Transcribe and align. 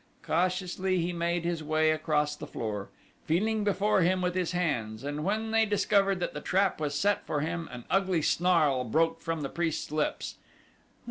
Cautiously 0.23 0.99
he 0.99 1.13
made 1.13 1.45
his 1.45 1.63
way 1.63 1.91
across 1.91 2.35
the 2.35 2.47
floor, 2.47 2.89
feeling 3.25 3.63
before 3.63 4.01
him 4.01 4.19
with 4.19 4.33
his 4.33 4.51
hands, 4.51 5.03
and 5.03 5.23
when 5.23 5.51
they 5.51 5.63
discovered 5.63 6.19
that 6.21 6.33
the 6.33 6.41
trap 6.41 6.81
was 6.81 6.95
set 6.95 7.23
for 7.27 7.41
him 7.41 7.69
an 7.71 7.85
ugly 7.87 8.23
snarl 8.23 8.83
broke 8.83 9.21
from 9.21 9.41
the 9.41 9.47
priest's 9.49 9.91
lips. 9.91 10.37